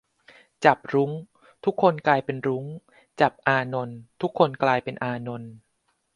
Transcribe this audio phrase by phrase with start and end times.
[0.65, 1.11] "จับรุ้ง
[1.65, 2.65] ทุกคนกลายเป็นรุ้ง
[3.21, 5.51] จับอานนท์ ทุกคนกลายเป็นอานนท์"